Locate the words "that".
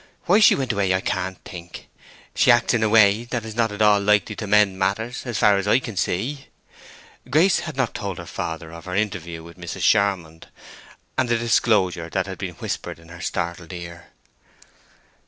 3.25-3.45, 12.09-12.25